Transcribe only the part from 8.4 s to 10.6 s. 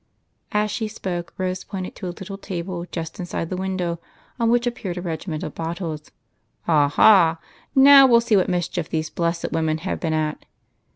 mischief these blessed women have been at."